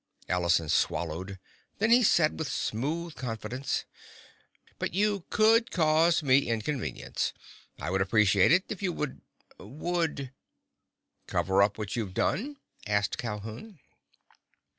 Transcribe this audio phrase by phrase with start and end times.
[0.27, 1.37] Allison swallowed.
[1.77, 3.85] Then he said with smooth confidence:
[4.79, 7.33] "But you could cause me inconvenience.
[7.79, 10.31] I would appreciate it if you would—would—"
[11.27, 13.77] "Cover up what you've done?" asked Calhoun.